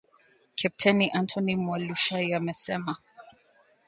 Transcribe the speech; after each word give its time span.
Kepteni 0.57 1.11
Antony 1.11 1.55
Mualushayi 1.55 2.33
amesema 2.33 2.97